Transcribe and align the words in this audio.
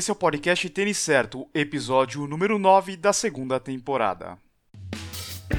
Esse 0.00 0.10
é 0.10 0.14
o 0.14 0.16
podcast 0.16 0.66
Tênis 0.70 0.96
Certo, 0.96 1.46
episódio 1.52 2.26
número 2.26 2.58
9 2.58 2.96
da 2.96 3.12
segunda 3.12 3.60
temporada. 3.60 4.38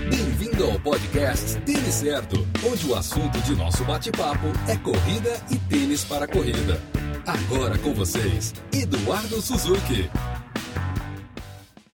Bem-vindo 0.09 0.63
ao 0.63 0.79
podcast 0.79 1.61
Tênis 1.61 1.93
Certo, 1.93 2.37
onde 2.67 2.87
o 2.87 2.95
assunto 2.95 3.39
de 3.41 3.53
nosso 3.53 3.85
bate-papo 3.85 4.47
é 4.67 4.75
corrida 4.77 5.29
e 5.51 5.59
tênis 5.69 6.03
para 6.03 6.27
corrida. 6.27 6.81
Agora 7.23 7.77
com 7.77 7.93
vocês, 7.93 8.51
Eduardo 8.73 9.39
Suzuki. 9.39 10.09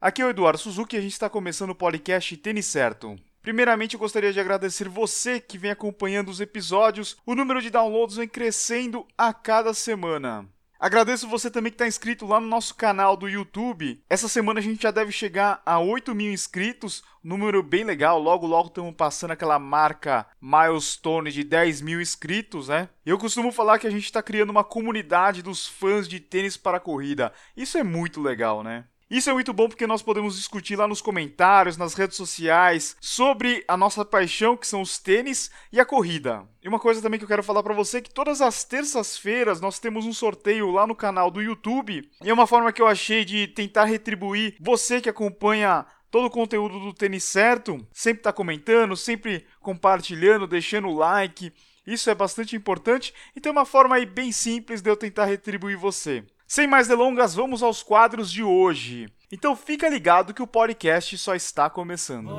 Aqui 0.01 0.21
é 0.21 0.25
o 0.25 0.29
Eduardo 0.29 0.59
Suzuki 0.59 0.97
e 0.97 0.99
a 0.99 1.01
gente 1.01 1.13
está 1.13 1.29
começando 1.29 1.69
o 1.69 1.75
podcast 1.75 2.35
Tênis 2.35 2.65
Certo. 2.65 3.15
Primeiramente, 3.41 3.93
eu 3.93 3.99
gostaria 4.01 4.33
de 4.33 4.39
agradecer 4.41 4.89
você 4.89 5.39
que 5.39 5.57
vem 5.57 5.71
acompanhando 5.71 6.27
os 6.27 6.41
episódios. 6.41 7.15
O 7.25 7.35
número 7.35 7.61
de 7.61 7.69
downloads 7.69 8.17
vem 8.17 8.27
crescendo 8.27 9.07
a 9.17 9.33
cada 9.33 9.73
semana. 9.73 10.52
Agradeço 10.83 11.29
você 11.29 11.49
também 11.49 11.71
que 11.71 11.75
está 11.75 11.87
inscrito 11.87 12.25
lá 12.25 12.41
no 12.41 12.47
nosso 12.47 12.75
canal 12.75 13.15
do 13.15 13.29
YouTube. 13.29 14.03
Essa 14.09 14.27
semana 14.27 14.59
a 14.59 14.61
gente 14.61 14.83
já 14.83 14.91
deve 14.91 15.13
chegar 15.13 15.61
a 15.65 15.79
8 15.79 16.13
mil 16.13 16.29
inscritos, 16.29 17.01
número 17.23 17.63
bem 17.63 17.85
legal. 17.85 18.19
Logo, 18.19 18.45
logo 18.45 18.67
estamos 18.67 18.93
passando 18.93 19.31
aquela 19.31 19.57
marca 19.57 20.27
milestone 20.41 21.31
de 21.31 21.41
10 21.41 21.79
mil 21.79 22.01
inscritos, 22.01 22.67
né? 22.67 22.89
Eu 23.05 23.17
costumo 23.17 23.49
falar 23.49 23.79
que 23.79 23.87
a 23.87 23.89
gente 23.89 24.03
está 24.03 24.21
criando 24.21 24.49
uma 24.49 24.61
comunidade 24.65 25.41
dos 25.41 25.65
fãs 25.65 26.05
de 26.05 26.19
tênis 26.19 26.57
para 26.57 26.81
corrida. 26.81 27.31
Isso 27.55 27.77
é 27.77 27.83
muito 27.83 28.21
legal, 28.21 28.61
né? 28.61 28.83
Isso 29.13 29.29
é 29.29 29.33
muito 29.33 29.53
bom 29.53 29.69
porque 29.69 29.85
nós 29.85 30.01
podemos 30.01 30.35
discutir 30.35 30.75
lá 30.75 30.87
nos 30.87 30.99
comentários, 30.99 31.77
nas 31.77 31.93
redes 31.93 32.17
sociais, 32.17 32.97
sobre 32.99 33.63
a 33.67 33.77
nossa 33.77 34.03
paixão, 34.03 34.57
que 34.57 34.65
são 34.65 34.81
os 34.81 34.97
tênis 34.97 35.51
e 35.71 35.79
a 35.79 35.85
corrida. 35.85 36.43
E 36.63 36.67
uma 36.67 36.79
coisa 36.79 36.99
também 36.99 37.19
que 37.19 37.23
eu 37.23 37.29
quero 37.29 37.43
falar 37.43 37.61
para 37.61 37.75
você 37.75 37.99
é 37.99 38.01
que 38.01 38.11
todas 38.11 38.41
as 38.41 38.63
terças-feiras 38.63 39.61
nós 39.61 39.77
temos 39.77 40.07
um 40.07 40.13
sorteio 40.13 40.71
lá 40.71 40.87
no 40.87 40.95
canal 40.95 41.29
do 41.29 41.43
YouTube. 41.43 42.09
E 42.23 42.27
é 42.27 42.33
uma 42.33 42.47
forma 42.47 42.73
que 42.73 42.81
eu 42.81 42.87
achei 42.87 43.23
de 43.23 43.45
tentar 43.45 43.85
retribuir 43.85 44.55
você 44.59 44.99
que 44.99 45.09
acompanha 45.09 45.85
todo 46.09 46.25
o 46.25 46.31
conteúdo 46.31 46.79
do 46.79 46.91
tênis 46.91 47.23
certo, 47.23 47.87
sempre 47.93 48.21
está 48.21 48.33
comentando, 48.33 48.97
sempre 48.97 49.45
compartilhando, 49.61 50.47
deixando 50.47 50.87
o 50.87 50.97
like. 50.97 51.53
Isso 51.85 52.09
é 52.09 52.15
bastante 52.15 52.55
importante 52.55 53.13
e 53.35 53.39
tem 53.39 53.51
uma 53.51 53.63
forma 53.63 53.95
aí 53.95 54.07
bem 54.07 54.31
simples 54.31 54.81
de 54.81 54.89
eu 54.89 54.97
tentar 54.97 55.25
retribuir 55.25 55.77
você. 55.77 56.23
Sem 56.53 56.67
mais 56.67 56.87
delongas, 56.87 57.33
vamos 57.33 57.63
aos 57.63 57.81
quadros 57.81 58.31
de 58.31 58.43
hoje. 58.43 59.07
Então 59.31 59.55
fica 59.55 59.89
ligado 59.89 60.35
que 60.35 60.41
o 60.43 60.45
podcast 60.45 61.17
só 61.17 61.33
está 61.33 61.67
começando. 61.67 62.29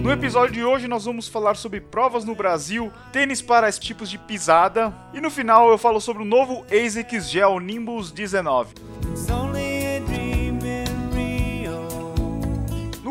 No 0.00 0.12
episódio 0.12 0.54
de 0.54 0.62
hoje 0.62 0.86
nós 0.86 1.04
vamos 1.04 1.26
falar 1.26 1.56
sobre 1.56 1.80
provas 1.80 2.24
no 2.24 2.36
Brasil, 2.36 2.92
tênis 3.10 3.42
para 3.42 3.72
tipos 3.72 4.08
de 4.08 4.16
pisada 4.16 4.94
e 5.12 5.20
no 5.20 5.28
final 5.28 5.70
eu 5.70 5.76
falo 5.76 6.00
sobre 6.00 6.22
o 6.22 6.24
novo 6.24 6.64
ASICS 6.70 7.28
Gel 7.28 7.58
Nimbus 7.58 8.12
19. 8.12 8.74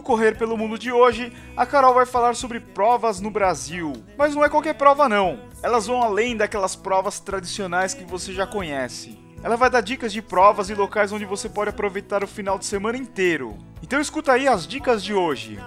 Correr 0.07 0.37
pelo 0.37 0.57
Mundo 0.57 0.79
de 0.79 0.89
hoje, 0.89 1.33
a 1.57 1.65
Carol 1.65 1.93
vai 1.93 2.05
falar 2.05 2.33
sobre 2.33 2.61
provas 2.61 3.19
no 3.19 3.29
Brasil. 3.29 3.91
Mas 4.17 4.33
não 4.33 4.41
é 4.41 4.47
qualquer 4.47 4.73
prova 4.73 5.09
não. 5.09 5.37
Elas 5.61 5.85
vão 5.85 6.01
além 6.01 6.37
daquelas 6.37 6.77
provas 6.77 7.19
tradicionais 7.19 7.93
que 7.93 8.05
você 8.05 8.31
já 8.31 8.47
conhece. 8.47 9.19
Ela 9.43 9.57
vai 9.57 9.69
dar 9.69 9.81
dicas 9.81 10.13
de 10.13 10.21
provas 10.21 10.69
e 10.69 10.73
locais 10.73 11.11
onde 11.11 11.25
você 11.25 11.49
pode 11.49 11.71
aproveitar 11.71 12.23
o 12.23 12.27
final 12.27 12.57
de 12.57 12.65
semana 12.65 12.97
inteiro. 12.97 13.57
Então 13.83 13.99
escuta 13.99 14.31
aí 14.31 14.47
as 14.47 14.65
dicas 14.65 15.03
de 15.03 15.13
hoje. 15.13 15.59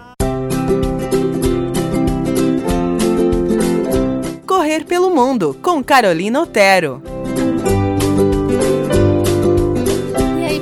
Correr 4.47 4.85
pelo 4.85 5.11
Mundo 5.11 5.55
com 5.61 5.83
Carolina 5.83 6.41
Otero. 6.41 7.10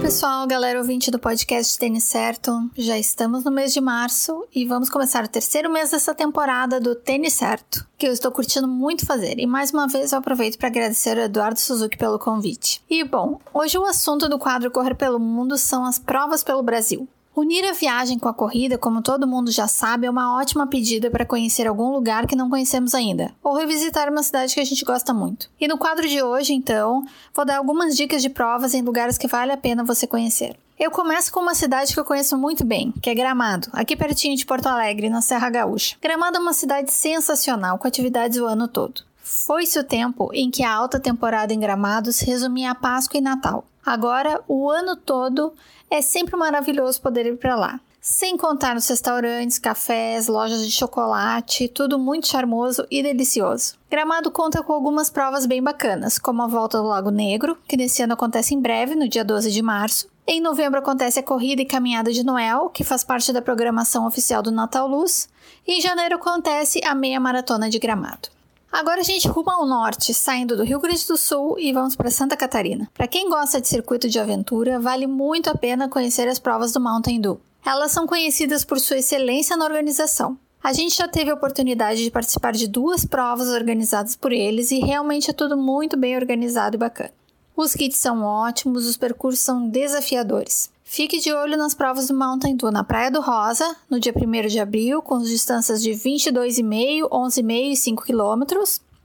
Pessoal, 0.09 0.47
galera 0.47 0.79
ouvinte 0.79 1.11
do 1.11 1.19
podcast 1.19 1.77
Tênis 1.77 2.05
Certo. 2.05 2.67
Já 2.75 2.97
estamos 2.97 3.43
no 3.43 3.51
mês 3.51 3.71
de 3.71 3.79
março 3.79 4.43
e 4.55 4.65
vamos 4.65 4.89
começar 4.89 5.23
o 5.23 5.27
terceiro 5.27 5.71
mês 5.71 5.91
dessa 5.91 6.15
temporada 6.15 6.79
do 6.79 6.95
Tênis 6.95 7.33
Certo, 7.33 7.87
que 7.95 8.07
eu 8.07 8.11
estou 8.11 8.31
curtindo 8.31 8.67
muito 8.67 9.05
fazer. 9.05 9.37
E 9.37 9.45
mais 9.45 9.71
uma 9.71 9.87
vez 9.87 10.11
eu 10.11 10.17
aproveito 10.17 10.57
para 10.57 10.67
agradecer 10.67 11.15
ao 11.15 11.25
Eduardo 11.25 11.59
Suzuki 11.59 11.95
pelo 11.95 12.17
convite. 12.17 12.83
E 12.89 13.03
bom, 13.03 13.39
hoje 13.53 13.77
o 13.77 13.85
assunto 13.85 14.27
do 14.27 14.39
quadro 14.39 14.71
Correr 14.71 14.95
pelo 14.95 15.19
Mundo 15.19 15.59
são 15.59 15.85
as 15.85 15.99
provas 15.99 16.43
pelo 16.43 16.63
Brasil. 16.63 17.07
Unir 17.39 17.63
a 17.63 17.71
viagem 17.71 18.19
com 18.19 18.27
a 18.27 18.33
corrida, 18.33 18.77
como 18.77 19.01
todo 19.01 19.25
mundo 19.25 19.49
já 19.49 19.65
sabe, 19.65 20.05
é 20.05 20.09
uma 20.09 20.37
ótima 20.37 20.67
pedida 20.67 21.09
para 21.09 21.25
conhecer 21.25 21.65
algum 21.67 21.89
lugar 21.89 22.27
que 22.27 22.35
não 22.35 22.49
conhecemos 22.49 22.93
ainda, 22.93 23.31
ou 23.41 23.55
revisitar 23.55 24.11
uma 24.11 24.21
cidade 24.21 24.53
que 24.53 24.59
a 24.59 24.65
gente 24.65 24.83
gosta 24.83 25.13
muito. 25.13 25.49
E 25.57 25.65
no 25.65 25.77
quadro 25.77 26.05
de 26.05 26.21
hoje, 26.21 26.53
então, 26.53 27.01
vou 27.33 27.45
dar 27.45 27.55
algumas 27.55 27.95
dicas 27.95 28.21
de 28.21 28.29
provas 28.29 28.73
em 28.73 28.81
lugares 28.81 29.17
que 29.17 29.25
vale 29.25 29.53
a 29.53 29.57
pena 29.57 29.85
você 29.85 30.05
conhecer. 30.05 30.59
Eu 30.77 30.91
começo 30.91 31.31
com 31.31 31.39
uma 31.39 31.55
cidade 31.55 31.93
que 31.93 31.99
eu 32.01 32.03
conheço 32.03 32.37
muito 32.37 32.65
bem, 32.65 32.93
que 33.01 33.09
é 33.09 33.15
Gramado, 33.15 33.69
aqui 33.71 33.95
pertinho 33.95 34.35
de 34.35 34.45
Porto 34.45 34.67
Alegre, 34.67 35.09
na 35.09 35.21
Serra 35.21 35.49
Gaúcha. 35.49 35.95
Gramado 36.01 36.35
é 36.35 36.41
uma 36.41 36.51
cidade 36.51 36.91
sensacional, 36.91 37.77
com 37.77 37.87
atividades 37.87 38.37
o 38.37 38.47
ano 38.47 38.67
todo. 38.67 39.01
Foi-se 39.23 39.79
o 39.79 39.83
tempo 39.85 40.29
em 40.33 40.51
que 40.51 40.61
a 40.61 40.73
alta 40.73 40.99
temporada 40.99 41.53
em 41.53 41.59
Gramados 41.59 42.19
resumia 42.19 42.71
a 42.71 42.75
Páscoa 42.75 43.17
e 43.17 43.21
Natal. 43.21 43.63
Agora, 43.89 44.39
o 44.47 44.69
ano 44.69 44.95
todo, 44.95 45.51
é 45.89 45.99
sempre 45.99 46.37
maravilhoso 46.37 47.01
poder 47.01 47.25
ir 47.25 47.37
para 47.37 47.55
lá. 47.55 47.79
Sem 47.99 48.37
contar 48.37 48.75
nos 48.75 48.87
restaurantes, 48.87 49.57
cafés, 49.57 50.27
lojas 50.27 50.63
de 50.63 50.71
chocolate, 50.71 51.67
tudo 51.67 51.97
muito 51.97 52.27
charmoso 52.27 52.85
e 52.91 53.01
delicioso. 53.01 53.79
Gramado 53.89 54.29
conta 54.29 54.61
com 54.61 54.73
algumas 54.73 55.09
provas 55.09 55.47
bem 55.47 55.63
bacanas, 55.63 56.19
como 56.19 56.43
a 56.43 56.47
volta 56.47 56.77
do 56.77 56.83
Lago 56.83 57.09
Negro, 57.09 57.57
que 57.67 57.75
nesse 57.75 58.03
ano 58.03 58.13
acontece 58.13 58.53
em 58.53 58.61
breve, 58.61 58.93
no 58.93 59.09
dia 59.09 59.25
12 59.25 59.49
de 59.49 59.61
março. 59.63 60.07
Em 60.27 60.39
novembro 60.39 60.77
acontece 60.77 61.17
a 61.17 61.23
Corrida 61.23 61.63
e 61.63 61.65
Caminhada 61.65 62.13
de 62.13 62.23
Noel, 62.23 62.69
que 62.69 62.83
faz 62.83 63.03
parte 63.03 63.33
da 63.33 63.41
programação 63.41 64.05
oficial 64.05 64.43
do 64.43 64.51
Natal 64.51 64.87
Luz. 64.87 65.27
E 65.65 65.79
em 65.79 65.81
janeiro 65.81 66.17
acontece 66.17 66.79
a 66.85 66.93
Meia 66.93 67.19
Maratona 67.19 67.71
de 67.71 67.79
Gramado. 67.79 68.29
Agora 68.71 69.01
a 69.01 69.03
gente 69.03 69.27
ruma 69.27 69.55
ao 69.55 69.65
norte, 69.65 70.13
saindo 70.13 70.55
do 70.55 70.63
Rio 70.63 70.79
Grande 70.79 71.05
do 71.07 71.17
Sul 71.17 71.57
e 71.57 71.73
vamos 71.73 71.95
para 71.95 72.11
Santa 72.11 72.37
Catarina. 72.37 72.87
Para 72.93 73.07
quem 73.07 73.27
gosta 73.27 73.59
de 73.59 73.67
circuito 73.67 74.07
de 74.07 74.19
aventura, 74.19 74.79
vale 74.79 75.07
muito 75.07 75.49
a 75.49 75.55
pena 75.55 75.89
conhecer 75.89 76.27
as 76.27 76.37
provas 76.37 76.71
do 76.71 76.79
Mountain 76.79 77.19
Dew. 77.19 77.41
Elas 77.65 77.91
são 77.91 78.05
conhecidas 78.05 78.63
por 78.63 78.79
sua 78.79 78.99
excelência 78.99 79.57
na 79.57 79.65
organização. 79.65 80.37
A 80.63 80.71
gente 80.71 80.95
já 80.95 81.07
teve 81.07 81.31
a 81.31 81.33
oportunidade 81.33 82.03
de 82.03 82.11
participar 82.11 82.51
de 82.53 82.67
duas 82.67 83.03
provas 83.03 83.47
organizadas 83.47 84.15
por 84.15 84.31
eles 84.31 84.69
e 84.69 84.79
realmente 84.79 85.31
é 85.31 85.33
tudo 85.33 85.57
muito 85.57 85.97
bem 85.97 86.15
organizado 86.15 86.75
e 86.75 86.79
bacana. 86.79 87.11
Os 87.55 87.73
kits 87.73 87.97
são 87.97 88.23
ótimos, 88.23 88.85
os 88.85 88.97
percursos 88.97 89.39
são 89.39 89.67
desafiadores. 89.67 90.69
Fique 90.91 91.19
de 91.19 91.31
olho 91.31 91.55
nas 91.55 91.75
provas 91.75 92.07
do 92.07 92.15
Mountain 92.15 92.55
Dew 92.55 92.71
na 92.71 92.83
Praia 92.83 93.11
do 93.11 93.21
Rosa, 93.21 93.75
no 93.87 93.99
dia 93.99 94.11
1 94.11 94.47
de 94.47 94.59
abril, 94.59 95.03
com 95.03 95.19
distâncias 95.19 95.83
de 95.83 95.91
22,5, 95.91 97.07
11,5 97.07 97.71
e 97.71 97.75
5 97.75 98.03
km. 98.03 98.41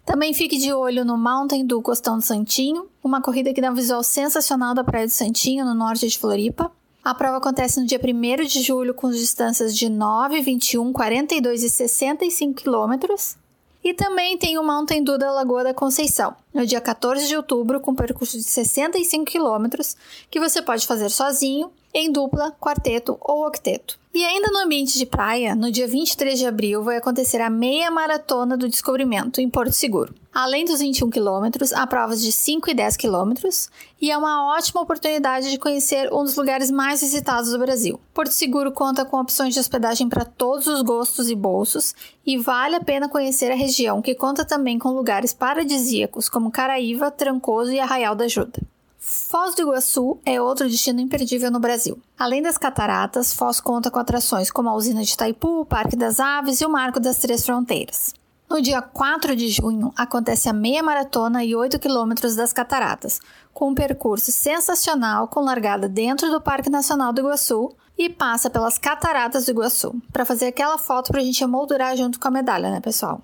Também 0.03 0.33
fique 0.33 0.57
de 0.57 0.73
olho 0.73 1.05
no 1.05 1.19
Mountain 1.19 1.67
Dew 1.67 1.83
Costão 1.83 2.17
do 2.17 2.23
Santinho, 2.23 2.87
uma 3.05 3.21
corrida 3.21 3.53
que 3.53 3.61
dá 3.61 3.71
um 3.71 3.75
visual 3.75 4.03
sensacional 4.03 4.75
da 4.75 4.83
Praia 4.83 5.07
do 5.07 5.13
Santinho, 5.13 5.67
no 5.67 5.75
norte 5.75 6.09
de 6.09 6.19
Floripa. 6.19 6.73
A 7.05 7.15
prova 7.15 7.37
acontece 7.37 7.79
no 7.79 7.87
dia 7.87 8.01
1 8.03 8.47
de 8.47 8.63
julho 8.63 8.95
com 8.95 9.11
distâncias 9.11 9.77
de 9.77 9.91
9, 9.91 10.41
21, 10.41 10.91
42 10.91 11.65
e 11.65 11.69
65 11.69 12.55
quilômetros. 12.55 13.37
E 13.85 13.93
também 13.93 14.39
tem 14.39 14.57
o 14.57 14.65
Mountain 14.65 15.05
Dew 15.05 15.19
da 15.19 15.31
Lagoa 15.31 15.63
da 15.63 15.75
Conceição, 15.75 16.35
no 16.55 16.65
dia 16.65 16.81
14 16.81 17.27
de 17.27 17.37
outubro, 17.37 17.81
com 17.81 17.95
percurso 17.95 18.39
de 18.39 18.45
65 18.45 19.25
quilômetros, 19.25 19.97
que 20.31 20.39
você 20.39 20.63
pode 20.63 20.87
fazer 20.87 21.11
sozinho, 21.11 21.73
em 21.93 22.11
dupla, 22.11 22.53
quarteto 22.53 23.19
ou 23.21 23.47
octeto. 23.47 23.99
E 24.15 24.25
ainda 24.25 24.49
no 24.53 24.61
ambiente 24.61 24.97
de 24.97 25.07
praia, 25.07 25.57
no 25.57 25.73
dia 25.73 25.89
23 25.89 26.39
de 26.39 26.47
abril 26.47 26.85
vai 26.85 26.97
acontecer 26.97 27.41
a 27.41 27.51
meia 27.51 27.91
maratona 27.91 28.57
do 28.57 28.69
descobrimento 28.69 29.41
em 29.41 29.51
Porto 29.51 29.73
Seguro. 29.73 30.15
Além 30.33 30.65
dos 30.65 30.79
21 30.79 31.11
quilômetros, 31.11 31.73
há 31.73 31.85
provas 31.85 32.23
de 32.23 32.31
5 32.31 32.71
e 32.71 32.75
10 32.75 32.97
quilômetros 32.97 33.69
e 34.01 34.13
é 34.13 34.17
uma 34.17 34.57
ótima 34.57 34.81
oportunidade 34.81 35.51
de 35.51 35.59
conhecer 35.59 36.13
um 36.13 36.23
dos 36.23 36.37
lugares 36.37 36.71
mais 36.71 37.01
visitados 37.01 37.51
do 37.51 37.59
Brasil. 37.59 38.01
Porto 38.13 38.31
Seguro 38.31 38.71
conta 38.71 39.05
com 39.05 39.21
opções 39.21 39.55
de 39.55 39.59
hospedagem 39.61 40.09
para 40.09 40.25
todos 40.25 40.69
os 40.69 40.83
gostos 40.83 41.29
e 41.29 41.35
bolsos 41.35 41.95
e 42.25 42.37
vale 42.37 42.77
a 42.77 42.81
pena 42.81 43.09
conhecer 43.09 43.51
a 43.51 43.57
região, 43.57 44.03
que 44.03 44.15
conta 44.15 44.45
também 44.45 44.79
com 44.79 44.91
lugares 44.91 45.33
paradisíacos 45.33 46.29
como 46.29 46.44
Caraíva, 46.51 47.11
Trancoso 47.11 47.71
e 47.73 47.81
Arraial 47.81 48.15
da 48.15 48.25
Ajuda. 48.25 48.61
Foz 48.99 49.55
do 49.55 49.63
Iguaçu 49.63 50.19
é 50.25 50.41
outro 50.41 50.69
destino 50.69 50.99
imperdível 50.99 51.51
no 51.51 51.61
Brasil. 51.61 52.01
Além 52.19 52.41
das 52.41 52.57
cataratas, 52.57 53.35
Foz 53.35 53.61
conta 53.61 53.91
com 53.91 53.99
atrações 53.99 54.51
como 54.51 54.71
a 54.71 54.75
usina 54.75 55.03
de 55.03 55.13
Itaipu, 55.13 55.61
o 55.61 55.67
Parque 55.67 55.95
das 55.95 56.19
Aves 56.19 56.61
e 56.61 56.65
o 56.65 56.71
Marco 56.71 56.99
das 56.99 57.19
Três 57.19 57.45
Fronteiras. 57.45 58.15
No 58.49 58.63
dia 58.63 58.81
4 58.81 59.37
de 59.37 59.49
junho, 59.49 59.93
acontece 59.97 60.49
a 60.49 60.53
meia 60.53 60.83
maratona 60.83 61.45
e 61.45 61.55
8 61.55 61.79
quilômetros 61.79 62.35
das 62.35 62.53
Cataratas, 62.53 63.21
com 63.53 63.71
um 63.71 63.75
percurso 63.75 64.33
sensacional 64.33 65.29
com 65.29 65.41
largada 65.41 65.89
dentro 65.89 66.31
do 66.31 66.41
Parque 66.41 66.71
Nacional 66.71 67.13
do 67.13 67.21
Iguaçu 67.21 67.75
e 67.99 68.09
passa 68.09 68.49
pelas 68.49 68.79
Cataratas 68.79 69.45
do 69.45 69.51
Iguaçu, 69.51 69.95
para 70.13 70.25
fazer 70.25 70.47
aquela 70.47 70.79
foto 70.79 71.11
para 71.11 71.21
a 71.21 71.25
gente 71.25 71.43
emoldurar 71.43 71.97
junto 71.97 72.19
com 72.19 72.29
a 72.29 72.31
medalha, 72.31 72.71
né, 72.71 72.81
pessoal? 72.81 73.23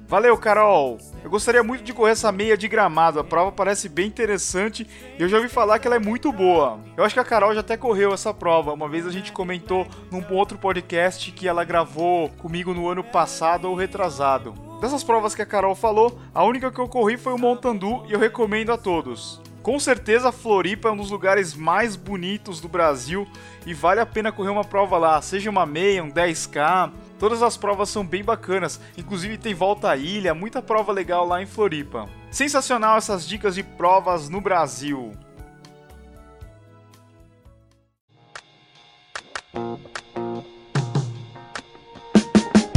Valeu, 0.09 0.39
Carol! 0.39 0.99
Eu 1.25 1.29
gostaria 1.29 1.65
muito 1.65 1.83
de 1.83 1.93
correr 1.93 2.13
essa 2.13 2.31
meia 2.31 2.57
de 2.57 2.69
gramado. 2.69 3.19
A 3.19 3.25
prova 3.25 3.51
parece 3.51 3.89
bem 3.89 4.07
interessante 4.07 4.87
e 5.19 5.21
eu 5.21 5.29
já 5.29 5.39
ouvi 5.39 5.49
falar 5.49 5.81
que 5.81 5.89
ela 5.89 5.97
é 5.97 5.99
muito 5.99 6.31
boa. 6.31 6.79
Eu 6.97 7.03
acho 7.03 7.13
que 7.13 7.19
a 7.21 7.25
Carol 7.25 7.53
já 7.53 7.59
até 7.59 7.77
correu 7.77 8.15
essa 8.15 8.33
prova. 8.33 8.73
Uma 8.73 8.89
vez 8.89 9.05
a 9.05 9.11
gente 9.11 9.33
comentou 9.33 9.85
num 10.09 10.25
outro 10.33 10.57
podcast 10.59 11.33
que 11.33 11.49
ela 11.49 11.65
gravou 11.65 12.29
comigo 12.39 12.73
no 12.73 12.89
ano 12.89 13.03
passado 13.03 13.69
ou 13.69 13.75
retrasado. 13.75 14.55
Dessas 14.81 15.03
provas 15.03 15.35
que 15.35 15.43
a 15.43 15.47
Carol 15.47 15.75
falou, 15.75 16.17
a 16.33 16.45
única 16.45 16.71
que 16.71 16.79
eu 16.79 16.87
corri 16.87 17.17
foi 17.17 17.33
o 17.33 17.39
Montandu 17.39 18.05
e 18.07 18.13
eu 18.13 18.21
recomendo 18.21 18.71
a 18.71 18.79
todos. 18.79 19.41
Com 19.61 19.81
certeza, 19.81 20.31
Floripa 20.31 20.89
é 20.89 20.93
um 20.93 20.97
dos 20.97 21.11
lugares 21.11 21.53
mais 21.53 21.97
bonitos 21.97 22.61
do 22.61 22.69
Brasil 22.69 23.27
e 23.67 23.75
vale 23.75 23.99
a 23.99 24.07
pena 24.07 24.31
correr 24.31 24.51
uma 24.51 24.63
prova 24.63 24.97
lá, 24.97 25.21
seja 25.21 25.51
uma 25.51 25.67
meia, 25.67 26.05
um 26.05 26.13
10k, 26.13 26.93
Todas 27.19 27.43
as 27.43 27.57
provas 27.57 27.89
são 27.89 28.07
bem 28.07 28.23
bacanas, 28.23 28.81
inclusive 28.97 29.39
tem 29.39 29.55
volta 29.55 29.91
à 29.91 29.97
ilha, 29.97 30.35
muita 30.35 30.61
prova 30.61 30.93
legal 30.93 31.27
lá 31.27 31.43
em 31.43 31.47
Floripa. 31.47 32.09
Sensacional 32.31 32.99
essas 32.99 33.27
dicas 33.27 33.55
de 33.55 33.63
provas 33.63 34.29
no 34.29 34.41
Brasil. 34.41 35.13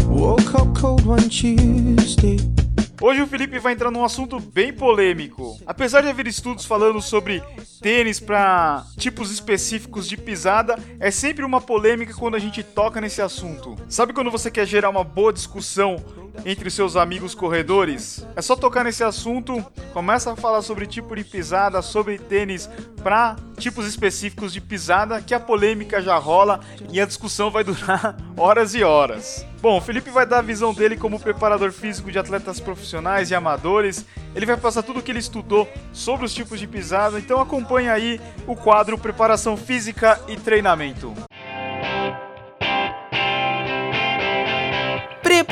Woke 0.08 0.56
up 0.56 0.80
cold 0.80 1.08
one 1.08 1.28
Tuesday. 1.28 2.59
Hoje 3.02 3.22
o 3.22 3.28
Felipe 3.28 3.60
vai 3.60 3.72
entrar 3.72 3.90
num 3.90 4.04
assunto 4.04 4.42
bem 4.42 4.74
polêmico. 4.74 5.58
Apesar 5.66 6.02
de 6.02 6.10
haver 6.10 6.28
estudos 6.28 6.66
falando 6.66 7.02
sobre 7.02 7.42
tênis 7.82 8.20
para 8.20 8.86
tipos 8.98 9.32
específicos 9.32 10.06
de 10.06 10.18
pisada, 10.18 10.78
é 11.00 11.10
sempre 11.10 11.46
uma 11.46 11.62
polêmica 11.62 12.14
quando 12.14 12.36
a 12.36 12.40
gente 12.40 12.62
toca 12.62 13.00
nesse 13.00 13.22
assunto. 13.22 13.78
Sabe 13.88 14.12
quando 14.12 14.30
você 14.30 14.52
quer 14.52 14.66
gerar 14.66 14.90
uma 14.90 15.04
boa 15.04 15.32
discussão 15.32 15.96
entre 16.46 16.70
seus 16.70 16.96
amigos 16.96 17.36
corredores? 17.36 18.26
É 18.36 18.42
só 18.42 18.56
tocar 18.56 18.84
nesse 18.84 19.04
assunto, 19.04 19.64
começa 19.94 20.32
a 20.32 20.36
falar 20.36 20.62
sobre 20.62 20.86
tipo 20.86 21.16
de 21.16 21.24
pisada, 21.24 21.82
sobre 21.82 22.18
tênis 22.18 22.70
para 23.04 23.36
tipos 23.58 23.86
específicos 23.86 24.54
de 24.54 24.62
pisada, 24.62 25.22
que 25.22 25.34
a 25.34 25.40
polêmica 25.40 26.02
já 26.02 26.18
rola 26.18 26.60
e 26.92 27.00
a 27.00 27.06
discussão 27.06 27.50
vai 27.52 27.64
durar 27.64 28.18
horas 28.38 28.74
e 28.74 28.84
horas. 28.84 29.46
Bom, 29.62 29.78
o 29.78 29.82
Felipe 29.82 30.10
vai 30.10 30.26
dar 30.26 30.40
a 30.40 30.42
visão 30.42 30.74
dele 30.74 30.96
como 30.96 31.20
preparador 31.20 31.72
físico 31.72 32.12
de 32.12 32.18
atletas 32.18 32.60
profissionais 32.60 33.30
e 33.30 33.36
amadores. 33.36 34.06
Ele 34.34 34.46
vai 34.46 34.56
passar 34.56 34.84
tudo 34.84 35.00
o 35.00 35.04
que 35.04 35.12
ele 35.12 35.20
estudou 35.20 35.68
sobre 35.92 36.26
os 36.26 36.34
tipos 36.34 36.60
de 36.60 36.68
pisada, 36.68 37.20
então 37.20 37.42
acompanha 37.42 37.94
aí 37.94 38.22
o 38.48 38.56
quadro 38.56 38.98
Preparação 38.98 39.58
Física 39.58 40.20
e 40.28 40.38
Treinamento. 40.38 41.14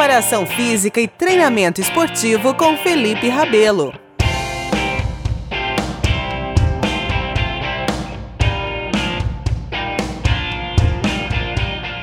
Preparação 0.07 0.45
Física 0.45 1.01
e 1.01 1.07
Treinamento 1.07 1.81
Esportivo 1.81 2.55
com 2.55 2.77
Felipe 2.77 3.27
Rabelo. 3.27 3.91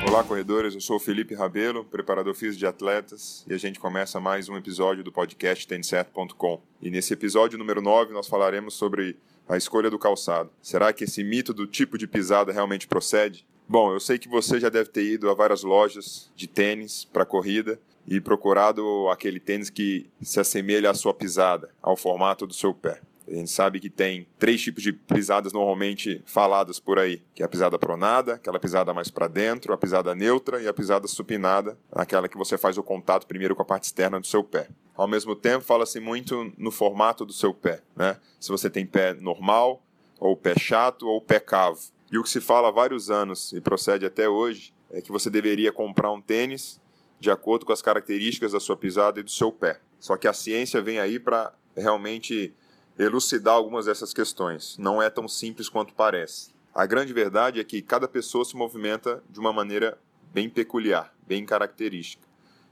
Olá, 0.07 0.23
corredores. 0.23 0.75
Eu 0.75 0.81
sou 0.81 0.97
o 0.97 0.99
Felipe 0.99 1.33
Rabelo, 1.33 1.83
preparador 1.83 2.35
físico 2.35 2.59
de 2.59 2.67
atletas, 2.67 3.43
e 3.49 3.55
a 3.55 3.57
gente 3.57 3.79
começa 3.79 4.19
mais 4.19 4.47
um 4.49 4.55
episódio 4.55 5.03
do 5.03 5.11
podcast 5.11 5.67
têniscerto.com. 5.67 6.61
E 6.79 6.91
nesse 6.91 7.11
episódio 7.11 7.57
número 7.57 7.81
9 7.81 8.13
nós 8.13 8.27
falaremos 8.27 8.75
sobre 8.75 9.17
a 9.49 9.57
escolha 9.57 9.89
do 9.89 9.97
calçado. 9.97 10.51
Será 10.61 10.93
que 10.93 11.05
esse 11.05 11.23
mito 11.23 11.55
do 11.55 11.65
tipo 11.65 11.97
de 11.97 12.05
pisada 12.05 12.53
realmente 12.53 12.85
procede? 12.85 13.47
Bom, 13.67 13.91
eu 13.91 13.99
sei 13.99 14.19
que 14.19 14.29
você 14.29 14.59
já 14.59 14.69
deve 14.69 14.91
ter 14.91 15.03
ido 15.03 15.27
a 15.27 15.33
várias 15.33 15.63
lojas 15.63 16.31
de 16.35 16.45
tênis 16.45 17.03
para 17.03 17.25
corrida 17.25 17.79
e 18.07 18.21
procurado 18.21 19.09
aquele 19.09 19.39
tênis 19.39 19.69
que 19.69 20.09
se 20.21 20.39
assemelha 20.39 20.89
à 20.89 20.93
sua 20.93 21.13
pisada, 21.13 21.69
ao 21.81 21.95
formato 21.95 22.45
do 22.45 22.53
seu 22.53 22.73
pé. 22.73 23.01
A 23.27 23.31
gente 23.31 23.49
sabe 23.49 23.79
que 23.79 23.89
tem 23.89 24.27
três 24.37 24.61
tipos 24.61 24.83
de 24.83 24.93
pisadas 24.93 25.51
normalmente 25.51 26.21
faladas 26.27 26.79
por 26.79 26.99
aí, 26.99 27.23
que 27.33 27.41
é 27.41 27.45
a 27.45 27.49
pisada 27.49 27.79
pronada, 27.79 28.35
aquela 28.35 28.59
pisada 28.59 28.93
mais 28.93 29.09
para 29.09 29.27
dentro, 29.27 29.73
a 29.73 29.77
pisada 29.77 30.13
neutra 30.13 30.61
e 30.61 30.67
a 30.67 30.73
pisada 30.73 31.07
supinada, 31.07 31.75
aquela 31.91 32.27
que 32.27 32.37
você 32.37 32.55
faz 32.55 32.77
o 32.77 32.83
contato 32.83 33.25
primeiro 33.25 33.55
com 33.55 33.63
a 33.63 33.65
parte 33.65 33.85
externa 33.85 34.19
do 34.19 34.27
seu 34.27 34.43
pé. 34.43 34.67
Ao 34.95 35.07
mesmo 35.07 35.35
tempo, 35.35 35.65
fala-se 35.65 35.99
muito 35.99 36.53
no 36.55 36.71
formato 36.71 37.25
do 37.25 37.33
seu 37.33 37.51
pé, 37.53 37.81
né? 37.95 38.17
Se 38.39 38.49
você 38.49 38.69
tem 38.69 38.85
pé 38.85 39.15
normal, 39.15 39.81
ou 40.19 40.37
pé 40.37 40.53
chato, 40.57 41.07
ou 41.07 41.19
pé 41.19 41.39
cavo. 41.39 41.79
E 42.11 42.19
o 42.19 42.23
que 42.23 42.29
se 42.29 42.39
fala 42.39 42.67
há 42.67 42.71
vários 42.71 43.09
anos 43.09 43.51
e 43.53 43.59
procede 43.59 44.05
até 44.05 44.29
hoje 44.29 44.71
é 44.91 45.01
que 45.01 45.11
você 45.11 45.29
deveria 45.29 45.71
comprar 45.71 46.11
um 46.11 46.21
tênis 46.21 46.79
de 47.25 47.31
acordo 47.31 47.65
com 47.65 47.73
as 47.73 47.81
características 47.81 48.51
da 48.51 48.59
sua 48.59 48.77
pisada 48.77 49.19
e 49.19 49.23
do 49.23 49.31
seu 49.31 49.51
pé. 49.51 49.81
Só 49.99 50.15
que 50.15 50.27
a 50.27 50.33
ciência 50.33 50.79
vem 50.79 50.99
aí 50.99 51.19
para 51.19 51.51
realmente 51.75 52.53
elucidar 52.99 53.55
algumas 53.55 53.87
dessas 53.87 54.13
questões. 54.13 54.77
Não 54.77 55.01
é 55.01 55.09
tão 55.09 55.27
simples 55.27 55.67
quanto 55.67 55.95
parece. 55.95 56.53
A 56.71 56.85
grande 56.85 57.11
verdade 57.13 57.59
é 57.59 57.63
que 57.63 57.81
cada 57.81 58.07
pessoa 58.07 58.45
se 58.45 58.55
movimenta 58.55 59.23
de 59.27 59.39
uma 59.39 59.51
maneira 59.51 59.97
bem 60.31 60.47
peculiar, 60.47 61.11
bem 61.25 61.43
característica. 61.47 62.23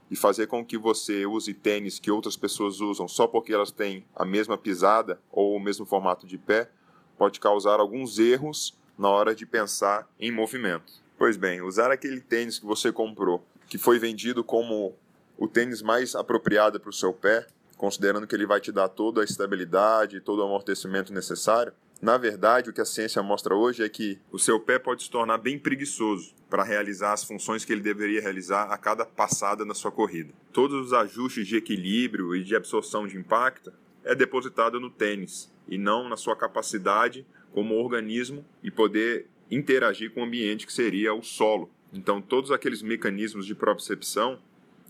E 0.08 0.14
fazer 0.14 0.46
com 0.46 0.64
que 0.64 0.78
você 0.78 1.26
use 1.26 1.52
tênis 1.52 1.98
que 1.98 2.12
outras 2.12 2.36
pessoas 2.36 2.80
usam 2.80 3.08
só 3.08 3.26
porque 3.26 3.52
elas 3.52 3.72
têm 3.72 4.06
a 4.14 4.24
mesma 4.24 4.56
pisada 4.56 5.20
ou 5.32 5.56
o 5.56 5.60
mesmo 5.60 5.84
formato 5.84 6.28
de 6.28 6.38
pé 6.38 6.70
pode 7.18 7.40
causar 7.40 7.80
alguns 7.80 8.20
erros 8.20 8.78
na 8.96 9.08
hora 9.08 9.34
de 9.34 9.46
pensar 9.46 10.08
em 10.20 10.30
movimento. 10.30 11.02
Pois 11.18 11.36
bem, 11.36 11.60
usar 11.60 11.90
aquele 11.90 12.20
tênis 12.20 12.58
que 12.58 12.66
você 12.66 12.92
comprou, 12.92 13.44
que 13.68 13.78
foi 13.78 13.98
vendido 13.98 14.44
como 14.44 14.94
o 15.36 15.48
tênis 15.48 15.82
mais 15.82 16.14
apropriado 16.14 16.78
para 16.78 16.90
o 16.90 16.92
seu 16.92 17.12
pé, 17.12 17.46
considerando 17.76 18.26
que 18.26 18.34
ele 18.34 18.46
vai 18.46 18.60
te 18.60 18.70
dar 18.70 18.88
toda 18.88 19.20
a 19.20 19.24
estabilidade, 19.24 20.20
todo 20.20 20.40
o 20.40 20.44
amortecimento 20.44 21.12
necessário. 21.12 21.72
Na 22.00 22.18
verdade, 22.18 22.70
o 22.70 22.72
que 22.72 22.80
a 22.80 22.84
ciência 22.84 23.22
mostra 23.22 23.54
hoje 23.54 23.82
é 23.82 23.88
que 23.88 24.18
o 24.30 24.38
seu 24.38 24.60
pé 24.60 24.78
pode 24.78 25.04
se 25.04 25.10
tornar 25.10 25.38
bem 25.38 25.58
preguiçoso 25.58 26.34
para 26.50 26.62
realizar 26.62 27.12
as 27.12 27.24
funções 27.24 27.64
que 27.64 27.72
ele 27.72 27.80
deveria 27.80 28.20
realizar 28.20 28.64
a 28.64 28.76
cada 28.76 29.06
passada 29.06 29.64
na 29.64 29.74
sua 29.74 29.90
corrida. 29.90 30.32
Todos 30.52 30.86
os 30.86 30.92
ajustes 30.92 31.46
de 31.46 31.56
equilíbrio 31.56 32.36
e 32.36 32.44
de 32.44 32.54
absorção 32.54 33.06
de 33.06 33.16
impacto 33.16 33.72
é 34.04 34.14
depositado 34.14 34.78
no 34.78 34.90
tênis 34.90 35.50
e 35.66 35.78
não 35.78 36.08
na 36.08 36.16
sua 36.16 36.36
capacidade 36.36 37.26
como 37.52 37.74
organismo 37.74 38.44
e 38.62 38.70
poder 38.70 39.26
interagir 39.50 40.12
com 40.12 40.20
o 40.20 40.24
ambiente 40.24 40.66
que 40.66 40.72
seria 40.72 41.14
o 41.14 41.22
solo. 41.22 41.70
Então, 41.94 42.20
todos 42.20 42.50
aqueles 42.50 42.82
mecanismos 42.82 43.46
de 43.46 43.54
propriocepção, 43.54 44.38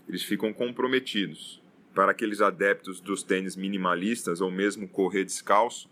eles 0.09 0.23
ficam 0.23 0.51
comprometidos 0.51 1.61
para 1.93 2.11
aqueles 2.11 2.41
adeptos 2.41 2.99
dos 2.99 3.23
tênis 3.23 3.55
minimalistas 3.55 4.41
ou 4.41 4.51
mesmo 4.51 4.87
correr 4.87 5.23
descalço, 5.23 5.87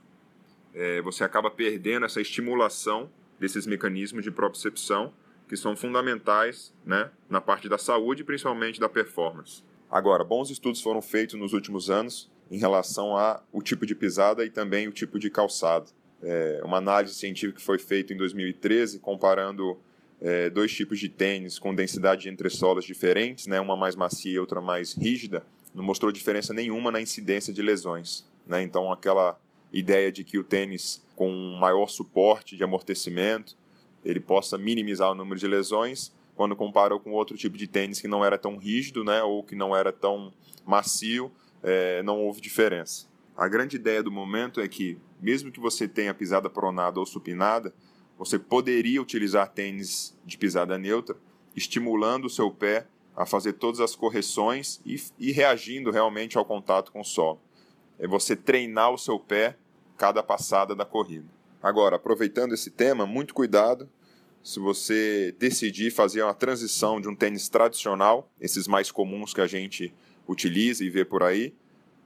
é, 0.73 1.01
você 1.01 1.23
acaba 1.23 1.51
perdendo 1.51 2.05
essa 2.05 2.19
estimulação 2.19 3.09
desses 3.39 3.67
mecanismos 3.67 4.23
de 4.23 4.31
propriocepção 4.31 5.13
que 5.47 5.55
são 5.55 5.75
fundamentais 5.75 6.73
né, 6.83 7.11
na 7.29 7.39
parte 7.39 7.69
da 7.69 7.77
saúde 7.77 8.23
e 8.23 8.25
principalmente 8.25 8.79
da 8.79 8.89
performance. 8.89 9.63
Agora, 9.89 10.23
bons 10.23 10.49
estudos 10.49 10.81
foram 10.81 11.01
feitos 11.01 11.35
nos 11.35 11.53
últimos 11.53 11.89
anos 11.91 12.31
em 12.49 12.57
relação 12.57 13.15
ao 13.15 13.61
tipo 13.61 13.85
de 13.85 13.93
pisada 13.93 14.43
e 14.43 14.49
também 14.49 14.87
o 14.87 14.91
tipo 14.91 15.19
de 15.19 15.29
calçado. 15.29 15.91
É, 16.23 16.61
uma 16.63 16.77
análise 16.77 17.13
científica 17.13 17.59
que 17.59 17.65
foi 17.65 17.77
feita 17.77 18.13
em 18.13 18.17
2013 18.17 18.99
comparando 18.99 19.77
é, 20.21 20.49
dois 20.49 20.73
tipos 20.73 20.99
de 20.99 21.09
tênis 21.09 21.59
com 21.59 21.73
densidade 21.73 22.23
de 22.23 22.29
entressolas 22.29 22.85
diferentes, 22.85 23.47
né, 23.47 23.59
uma 23.59 23.75
mais 23.75 23.95
macia 23.95 24.33
e 24.33 24.39
outra 24.39 24.61
mais 24.61 24.93
rígida, 24.93 25.45
não 25.73 25.83
mostrou 25.83 26.11
diferença 26.11 26.53
nenhuma 26.53 26.91
na 26.91 27.01
incidência 27.01 27.53
de 27.53 27.61
lesões. 27.61 28.25
Né? 28.45 28.61
Então, 28.61 28.91
aquela 28.91 29.39
ideia 29.71 30.11
de 30.11 30.23
que 30.23 30.37
o 30.37 30.43
tênis 30.43 31.03
com 31.15 31.31
maior 31.59 31.87
suporte 31.87 32.55
de 32.55 32.63
amortecimento 32.63 33.57
ele 34.03 34.19
possa 34.19 34.57
minimizar 34.57 35.11
o 35.11 35.15
número 35.15 35.39
de 35.39 35.47
lesões 35.47 36.13
quando 36.35 36.55
compara 36.55 36.97
com 36.99 37.11
outro 37.11 37.37
tipo 37.37 37.57
de 37.57 37.67
tênis 37.67 38.01
que 38.01 38.07
não 38.07 38.23
era 38.25 38.37
tão 38.37 38.57
rígido, 38.57 39.03
né, 39.03 39.21
ou 39.23 39.43
que 39.43 39.55
não 39.55 39.75
era 39.75 39.91
tão 39.91 40.33
macio, 40.65 41.31
é, 41.61 42.01
não 42.03 42.19
houve 42.19 42.41
diferença. 42.41 43.07
A 43.35 43.47
grande 43.47 43.75
ideia 43.75 44.03
do 44.03 44.11
momento 44.11 44.59
é 44.59 44.67
que, 44.67 44.97
mesmo 45.21 45.51
que 45.51 45.59
você 45.59 45.87
tenha 45.87 46.13
pisada 46.13 46.49
pronada 46.49 46.99
ou 46.99 47.05
supinada, 47.05 47.73
você 48.17 48.37
poderia 48.37 49.01
utilizar 49.01 49.51
tênis 49.51 50.17
de 50.25 50.37
pisada 50.37 50.77
neutra, 50.77 51.17
estimulando 51.55 52.25
o 52.25 52.29
seu 52.29 52.51
pé 52.51 52.87
a 53.15 53.25
fazer 53.25 53.53
todas 53.53 53.79
as 53.79 53.95
correções 53.95 54.81
e, 54.85 55.01
e 55.19 55.31
reagindo 55.31 55.91
realmente 55.91 56.37
ao 56.37 56.45
contato 56.45 56.91
com 56.91 57.01
o 57.01 57.05
solo. 57.05 57.39
É 57.99 58.07
você 58.07 58.35
treinar 58.35 58.91
o 58.91 58.97
seu 58.97 59.19
pé 59.19 59.57
cada 59.97 60.23
passada 60.23 60.75
da 60.75 60.85
corrida. 60.85 61.27
Agora, 61.61 61.95
aproveitando 61.95 62.53
esse 62.53 62.71
tema, 62.71 63.05
muito 63.05 63.33
cuidado 63.33 63.89
se 64.43 64.59
você 64.59 65.33
decidir 65.39 65.89
fazer 65.89 66.21
uma 66.21 66.33
transição 66.33 66.99
de 66.99 67.07
um 67.07 67.15
tênis 67.15 67.47
tradicional, 67.47 68.29
esses 68.41 68.67
mais 68.67 68.91
comuns 68.91 69.33
que 69.33 69.39
a 69.39 69.47
gente 69.47 69.93
utiliza 70.27 70.83
e 70.83 70.89
vê 70.89 71.05
por 71.05 71.23
aí, 71.23 71.55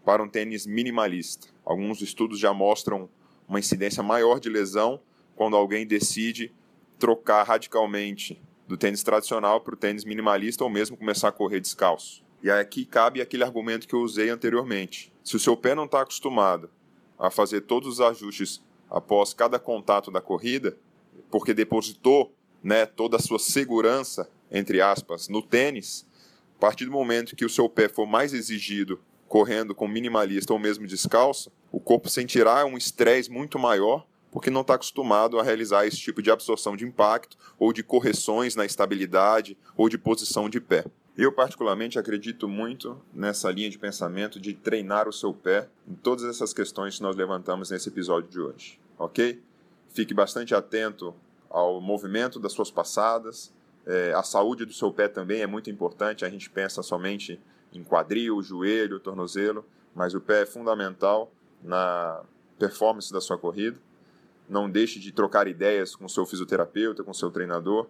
para 0.05 0.21
um 0.21 0.29
tênis 0.29 0.67
minimalista. 0.67 1.47
Alguns 1.65 1.99
estudos 2.01 2.39
já 2.39 2.53
mostram 2.53 3.09
uma 3.47 3.59
incidência 3.59 4.03
maior 4.03 4.39
de 4.39 4.49
lesão 4.49 5.01
quando 5.37 5.55
alguém 5.55 5.85
decide 5.85 6.51
trocar 6.99 7.43
radicalmente 7.43 8.41
do 8.67 8.75
tênis 8.75 9.03
tradicional 9.03 9.61
para 9.61 9.75
o 9.75 9.77
tênis 9.77 10.03
minimalista 10.03 10.63
ou 10.63 10.69
mesmo 10.69 10.97
começar 10.97 11.29
a 11.29 11.31
correr 11.31 11.61
descalço. 11.61 12.25
E 12.43 12.49
aqui 12.49 12.83
cabe 12.83 13.21
aquele 13.21 13.43
argumento 13.43 13.87
que 13.87 13.93
eu 13.93 14.01
usei 14.01 14.29
anteriormente. 14.29 15.13
Se 15.23 15.35
o 15.35 15.39
seu 15.39 15.55
pé 15.55 15.75
não 15.75 15.85
está 15.85 16.01
acostumado 16.01 16.69
a 17.17 17.29
fazer 17.29 17.61
todos 17.61 17.87
os 17.87 18.01
ajustes 18.01 18.61
após 18.89 19.33
cada 19.33 19.59
contato 19.59 20.11
da 20.11 20.19
corrida, 20.19 20.75
porque 21.29 21.53
depositou 21.53 22.33
né, 22.63 22.85
toda 22.85 23.17
a 23.17 23.19
sua 23.19 23.39
segurança, 23.39 24.29
entre 24.51 24.81
aspas, 24.81 25.29
no 25.29 25.41
tênis, 25.41 26.05
a 26.57 26.59
partir 26.59 26.85
do 26.85 26.91
momento 26.91 27.35
que 27.35 27.45
o 27.45 27.49
seu 27.49 27.69
pé 27.69 27.87
for 27.87 28.07
mais 28.07 28.33
exigido 28.33 28.99
correndo 29.27 29.75
com 29.75 29.87
minimalista 29.87 30.51
ou 30.51 30.59
mesmo 30.59 30.87
descalço, 30.87 31.51
o 31.71 31.79
corpo 31.79 32.09
sentirá 32.09 32.65
um 32.65 32.77
estresse 32.77 33.29
muito 33.29 33.59
maior 33.59 34.05
porque 34.37 34.51
não 34.51 34.61
está 34.61 34.75
acostumado 34.75 35.39
a 35.39 35.43
realizar 35.43 35.87
esse 35.87 35.97
tipo 35.97 36.21
de 36.21 36.29
absorção 36.29 36.75
de 36.75 36.85
impacto 36.85 37.35
ou 37.57 37.73
de 37.73 37.81
correções 37.81 38.55
na 38.55 38.67
estabilidade 38.67 39.57
ou 39.75 39.89
de 39.89 39.97
posição 39.97 40.47
de 40.47 40.61
pé. 40.61 40.85
Eu, 41.17 41.31
particularmente, 41.31 41.97
acredito 41.97 42.47
muito 42.47 43.01
nessa 43.11 43.49
linha 43.49 43.67
de 43.67 43.79
pensamento 43.79 44.39
de 44.39 44.53
treinar 44.53 45.09
o 45.09 45.11
seu 45.11 45.33
pé 45.33 45.67
em 45.87 45.95
todas 45.95 46.23
essas 46.23 46.53
questões 46.53 46.97
que 46.97 47.01
nós 47.01 47.15
levantamos 47.15 47.71
nesse 47.71 47.89
episódio 47.89 48.29
de 48.29 48.39
hoje, 48.39 48.79
ok? 48.99 49.41
Fique 49.89 50.13
bastante 50.13 50.53
atento 50.53 51.15
ao 51.49 51.81
movimento 51.81 52.39
das 52.39 52.53
suas 52.53 52.69
passadas, 52.69 53.51
é, 53.87 54.13
a 54.13 54.21
saúde 54.21 54.65
do 54.65 54.73
seu 54.73 54.93
pé 54.93 55.07
também 55.07 55.41
é 55.41 55.47
muito 55.47 55.71
importante, 55.71 56.23
a 56.23 56.29
gente 56.29 56.47
pensa 56.47 56.83
somente 56.83 57.41
em 57.73 57.83
quadril, 57.83 58.39
joelho, 58.43 58.99
tornozelo, 58.99 59.65
mas 59.95 60.13
o 60.13 60.21
pé 60.21 60.43
é 60.43 60.45
fundamental 60.45 61.31
na 61.63 62.21
performance 62.59 63.11
da 63.11 63.19
sua 63.19 63.39
corrida 63.39 63.86
não 64.49 64.69
deixe 64.69 64.99
de 64.99 65.11
trocar 65.11 65.47
ideias 65.47 65.95
com 65.95 66.07
seu 66.07 66.25
fisioterapeuta, 66.25 67.03
com 67.03 67.13
seu 67.13 67.29
treinador. 67.31 67.87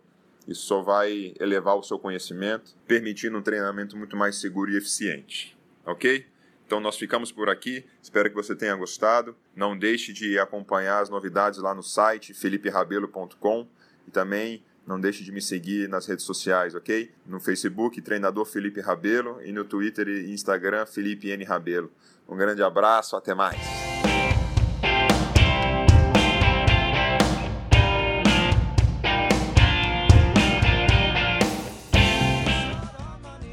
Isso 0.48 0.66
só 0.66 0.82
vai 0.82 1.34
elevar 1.40 1.76
o 1.76 1.84
seu 1.84 2.00
conhecimento, 2.00 2.76
permitindo 2.88 3.38
um 3.38 3.42
treinamento 3.42 3.98
muito 3.98 4.16
mais 4.16 4.38
seguro 4.38 4.72
e 4.72 4.78
eficiente. 4.78 5.58
Ok? 5.86 6.26
Então 6.66 6.80
nós 6.80 6.98
ficamos 6.98 7.32
por 7.32 7.50
aqui. 7.50 7.86
Espero 8.02 8.30
que 8.30 8.36
você 8.36 8.56
tenha 8.56 8.76
gostado. 8.76 9.36
Não 9.56 9.78
deixe 9.78 10.12
de 10.12 10.38
acompanhar 10.38 11.02
as 11.02 11.10
novidades 11.10 11.60
lá 11.60 11.74
no 11.74 11.84
site 11.84 12.34
feliperabelo.com 12.34 13.68
e 14.08 14.12
também 14.12 14.64
não 14.86 15.00
deixe 15.00 15.24
de 15.24 15.32
me 15.34 15.42
seguir 15.42 15.90
nas 15.90 16.06
redes 16.06 16.24
sociais, 16.26 16.74
ok? 16.74 17.12
No 17.26 17.42
Facebook, 17.42 18.02
Treinador 18.02 18.46
Felipe 18.46 18.80
Rabelo 18.80 19.42
e 19.44 19.52
no 19.52 19.66
Twitter 19.66 20.08
e 20.08 20.32
Instagram, 20.32 20.86
Felipe 20.86 21.30
N. 21.30 21.44
Rabelo. 21.44 21.92
Um 22.28 22.38
grande 22.38 22.64
abraço, 22.64 23.16
até 23.16 23.34
mais. 23.34 23.77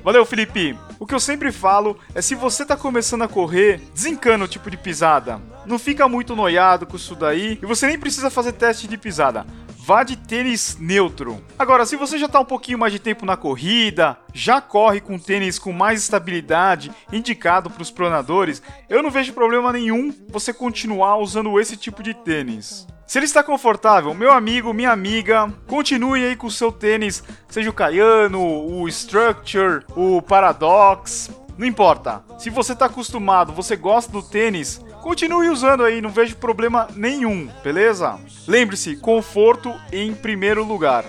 Valeu, 0.05 0.27
Felipe! 0.27 0.79
O 1.01 1.07
que 1.07 1.15
eu 1.15 1.19
sempre 1.19 1.51
falo 1.51 1.99
é 2.15 2.21
se 2.21 2.35
você 2.35 2.63
tá 2.63 2.77
começando 2.77 3.23
a 3.23 3.29
correr, 3.29 3.81
desencana 3.95 4.45
o 4.45 4.49
tipo 4.49 4.71
de 4.71 4.77
pisada. 4.77 5.41
Não 5.65 5.79
fica 5.79 6.07
muito 6.07 6.37
noiado 6.37 6.85
com 6.85 6.95
isso 6.95 7.15
daí 7.15 7.59
e 7.63 7.65
você 7.65 7.87
nem 7.87 7.99
precisa 7.99 8.29
fazer 8.29 8.53
teste 8.53 8.87
de 8.87 8.99
pisada. 8.99 9.47
Vá 9.79 10.03
de 10.03 10.17
tênis 10.17 10.77
neutro. 10.79 11.43
Agora, 11.59 11.87
se 11.87 11.97
você 11.97 12.19
já 12.19 12.27
está 12.27 12.39
um 12.39 12.45
pouquinho 12.45 12.79
mais 12.79 12.93
de 12.93 12.99
tempo 12.99 13.25
na 13.25 13.35
corrida, 13.35 14.19
já 14.35 14.61
corre 14.61 15.01
com 15.01 15.19
tênis 15.19 15.59
com 15.59 15.73
mais 15.73 16.03
estabilidade, 16.03 16.93
indicado 17.11 17.71
para 17.71 17.83
os 17.83 17.91
pronadores, 17.91 18.63
eu 18.91 19.03
não 19.03 19.11
vejo 19.11 19.33
problema 19.33 19.73
nenhum 19.73 20.13
você 20.29 20.53
continuar 20.53 21.17
usando 21.17 21.59
esse 21.59 21.79
tipo 21.79 22.03
de 22.03 22.13
tênis. 22.13 22.87
Se 23.07 23.19
ele 23.19 23.27
está 23.27 23.43
confortável, 23.43 24.15
meu 24.15 24.33
amigo, 24.33 24.73
minha 24.73 24.91
amiga, 24.91 25.53
continue 25.67 26.25
aí 26.25 26.35
com 26.35 26.47
o 26.47 26.51
seu 26.51 26.73
tênis, 26.73 27.23
seja 27.49 27.69
o 27.69 27.73
Cayano, 27.73 28.41
o 28.41 28.89
Structure, 28.89 29.85
o 29.95 30.23
Paradox, 30.23 31.31
não 31.59 31.67
importa. 31.67 32.25
Se 32.39 32.49
você 32.49 32.73
está 32.73 32.87
acostumado, 32.87 33.53
você 33.53 33.77
gosta 33.77 34.11
do 34.11 34.23
tênis, 34.23 34.81
continue 35.03 35.51
usando 35.51 35.85
aí, 35.85 36.01
não 36.01 36.09
vejo 36.11 36.37
problema 36.37 36.89
nenhum, 36.97 37.49
beleza? 37.63 38.19
Lembre-se, 38.49 38.97
conforto 38.97 39.73
em 39.93 40.15
primeiro 40.15 40.65
lugar. 40.65 41.05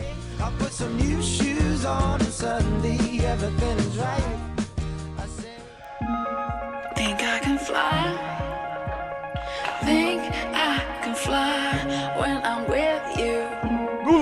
Think 6.96 7.22
I 7.22 7.40
can 7.42 7.58
fly. 7.58 8.05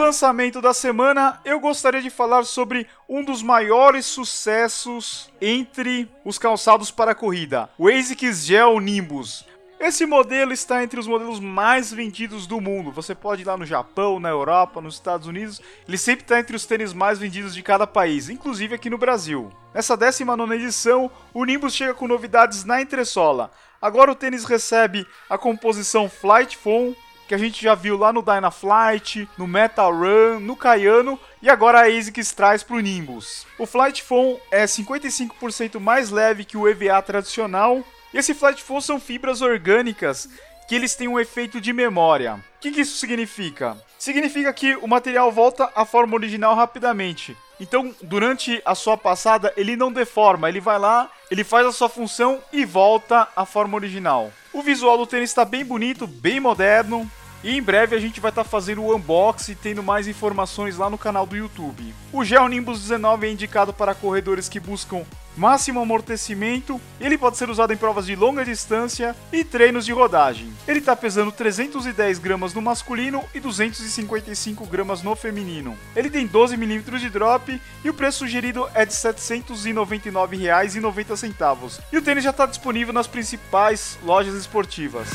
Lançamento 0.04 0.62
da 0.62 0.74
semana, 0.74 1.40
eu 1.46 1.62
gostaria 1.62 2.02
de 2.02 2.10
falar 2.10 2.44
sobre 2.44 2.86
um 3.08 3.24
dos 3.24 3.42
maiores 3.42 4.06
sucessos 4.06 5.32
entre 5.40 6.10
os 6.26 6.38
calçados 6.38 6.92
para 6.92 7.16
corrida, 7.16 7.70
o 7.78 7.88
ASICS 7.88 8.46
Gel 8.46 8.82
Nimbus. 8.82 9.46
Esse 9.80 10.06
modelo 10.06 10.52
está 10.52 10.84
entre 10.84 11.00
os 11.00 11.08
modelos 11.08 11.40
mais 11.40 11.92
vendidos 11.92 12.46
do 12.46 12.60
mundo. 12.60 12.92
Você 12.92 13.16
pode 13.16 13.44
ir 13.44 13.46
lá 13.46 13.56
no 13.56 13.66
Japão, 13.66 14.20
na 14.20 14.30
Europa, 14.30 14.82
nos 14.82 14.96
Estados 14.96 15.28
Unidos. 15.28 15.62
Ele 15.88 15.98
sempre 15.98 16.24
está 16.24 16.40
entre 16.40 16.56
os 16.56 16.66
tênis 16.66 16.94
mais 16.94 17.18
vendidos 17.18 17.54
de 17.54 17.62
cada 17.62 17.88
país, 17.88 18.30
inclusive 18.30 18.76
aqui 18.76 18.90
no 18.90 18.98
Brasil. 18.98 19.50
Nessa 19.74 19.96
19 19.96 20.56
edição, 20.56 21.10
o 21.34 21.46
Nimbus 21.46 21.74
chega 21.74 21.94
com 21.94 22.08
novidades 22.08 22.66
na 22.66 22.82
entressola. 22.82 23.52
Agora 23.82 24.12
o 24.12 24.16
tênis 24.16 24.44
recebe 24.44 25.08
a 25.30 25.38
composição 25.38 26.10
Flight 26.10 26.58
Foam, 26.58 26.94
que 27.34 27.36
a 27.36 27.40
gente 27.40 27.64
já 27.64 27.74
viu 27.74 27.98
lá 27.98 28.14
no 28.14 28.22
Dynaflight, 28.22 29.28
no 29.40 29.48
Metal 29.48 29.92
Run, 29.92 30.40
no 30.40 30.56
Cayano 30.56 31.20
e 31.42 31.50
agora 31.50 31.80
a 31.80 31.88
ASICS 31.88 32.32
traz 32.32 32.62
para 32.62 32.76
o 32.76 32.80
Nimbus. 32.80 33.48
O 33.58 33.66
Flight 33.66 34.04
Foam 34.04 34.40
é 34.52 34.66
55% 34.66 35.80
mais 35.80 36.12
leve 36.12 36.46
que 36.46 36.56
o 36.56 36.68
EVA 36.68 37.02
tradicional 37.02 37.84
e 38.14 38.20
esse 38.20 38.36
flat 38.36 38.62
foam 38.62 38.80
são 38.80 39.00
fibras 39.00 39.42
orgânicas 39.42 40.30
que 40.68 40.76
eles 40.76 40.94
têm 40.94 41.08
um 41.08 41.20
efeito 41.20 41.60
de 41.60 41.74
memória. 41.74 42.36
O 42.36 42.62
que, 42.62 42.70
que 42.70 42.82
isso 42.82 42.98
significa? 42.98 43.76
Significa 43.98 44.54
que 44.54 44.76
o 44.76 44.88
material 44.88 45.32
volta 45.32 45.72
à 45.76 45.86
forma 45.86 46.14
original 46.14 46.54
rapidamente. 46.54 47.36
Então, 47.60 47.96
durante 48.04 48.62
a 48.64 48.76
sua 48.76 48.96
passada, 48.96 49.52
ele 49.58 49.76
não 49.76 49.92
deforma, 49.92 50.50
ele 50.50 50.60
vai 50.60 50.78
lá, 50.78 51.10
ele 51.32 51.44
faz 51.44 51.66
a 51.66 51.72
sua 51.72 51.90
função 51.90 52.40
e 52.52 52.64
volta 52.64 53.28
à 53.36 53.44
forma 53.44 53.76
original. 53.76 54.32
O 54.54 54.62
visual 54.62 55.00
do 55.00 55.08
tênis 55.08 55.32
está 55.32 55.44
bem 55.44 55.66
bonito, 55.66 56.06
bem 56.06 56.40
moderno. 56.40 57.10
E 57.44 57.58
em 57.58 57.62
breve 57.62 57.96
a 57.96 58.00
gente 58.00 58.20
vai 58.20 58.32
estar 58.32 58.44
tá 58.44 58.50
fazendo 58.50 58.82
o 58.82 58.96
unboxing 58.96 59.52
e 59.52 59.56
tendo 59.56 59.84
mais 59.84 60.08
informações 60.08 60.78
lá 60.78 60.90
no 60.90 60.98
canal 60.98 61.26
do 61.26 61.36
YouTube. 61.36 61.94
O 62.12 62.24
Gel 62.24 62.48
Nimbus 62.48 62.82
19 62.82 63.28
é 63.28 63.32
indicado 63.32 63.74
para 63.74 63.94
corredores 63.94 64.48
que 64.48 64.60
buscam 64.60 65.04
máximo 65.36 65.80
amortecimento, 65.80 66.80
ele 67.00 67.18
pode 67.18 67.38
ser 67.38 67.50
usado 67.50 67.74
em 67.74 67.78
provas 67.78 68.06
de 68.06 68.16
longa 68.16 68.46
distância 68.46 69.16
e 69.32 69.44
treinos 69.44 69.84
de 69.86 69.92
rodagem. 69.92 70.54
Ele 70.68 70.78
está 70.80 70.96
pesando 70.96 71.32
310 71.32 72.20
gramas 72.20 72.54
no 72.54 72.62
masculino 72.62 73.24
e 73.34 73.40
255 73.40 74.68
gramas 74.68 75.02
no 75.02 75.16
feminino. 75.16 75.76
Ele 75.96 76.10
tem 76.10 76.28
12 76.28 76.56
mm 76.56 77.00
de 77.00 77.10
drop 77.10 77.60
e 77.84 77.90
o 77.90 77.94
preço 77.94 78.20
sugerido 78.20 78.70
é 78.74 78.86
de 78.86 78.94
R$ 78.94 79.14
799,90. 79.14 81.82
E 81.92 81.98
o 81.98 82.02
tênis 82.02 82.24
já 82.24 82.30
está 82.30 82.46
disponível 82.46 82.94
nas 82.94 83.08
principais 83.08 83.98
lojas 84.04 84.36
esportivas. 84.36 85.10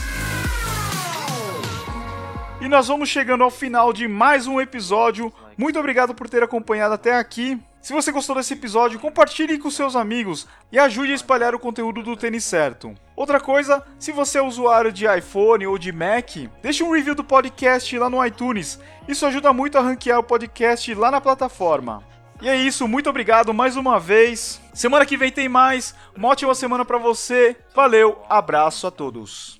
E 2.60 2.66
nós 2.66 2.88
vamos 2.88 3.08
chegando 3.08 3.44
ao 3.44 3.50
final 3.50 3.92
de 3.92 4.08
mais 4.08 4.48
um 4.48 4.60
episódio. 4.60 5.32
Muito 5.56 5.78
obrigado 5.78 6.12
por 6.12 6.28
ter 6.28 6.42
acompanhado 6.42 6.92
até 6.92 7.14
aqui. 7.14 7.56
Se 7.80 7.92
você 7.92 8.10
gostou 8.10 8.34
desse 8.34 8.54
episódio, 8.54 8.98
compartilhe 8.98 9.58
com 9.58 9.70
seus 9.70 9.94
amigos 9.94 10.48
e 10.72 10.78
ajude 10.78 11.12
a 11.12 11.14
espalhar 11.14 11.54
o 11.54 11.58
conteúdo 11.58 12.02
do 12.02 12.16
tênis 12.16 12.44
certo. 12.44 12.92
Outra 13.14 13.38
coisa, 13.38 13.84
se 13.96 14.10
você 14.10 14.38
é 14.38 14.42
usuário 14.42 14.92
de 14.92 15.06
iPhone 15.06 15.68
ou 15.68 15.78
de 15.78 15.92
Mac, 15.92 16.30
deixe 16.60 16.82
um 16.82 16.90
review 16.90 17.14
do 17.14 17.22
podcast 17.22 17.96
lá 17.96 18.10
no 18.10 18.24
iTunes. 18.26 18.80
Isso 19.06 19.24
ajuda 19.24 19.52
muito 19.52 19.78
a 19.78 19.80
ranquear 19.80 20.18
o 20.18 20.24
podcast 20.24 20.92
lá 20.94 21.12
na 21.12 21.20
plataforma. 21.20 22.02
E 22.42 22.48
é 22.48 22.56
isso, 22.56 22.88
muito 22.88 23.08
obrigado 23.08 23.54
mais 23.54 23.76
uma 23.76 24.00
vez. 24.00 24.60
Semana 24.74 25.06
que 25.06 25.16
vem 25.16 25.30
tem 25.30 25.48
mais. 25.48 25.94
Uma 26.14 26.28
ótima 26.28 26.54
semana 26.56 26.84
para 26.84 26.98
você. 26.98 27.56
Valeu, 27.72 28.20
abraço 28.28 28.86
a 28.86 28.90
todos. 28.90 29.57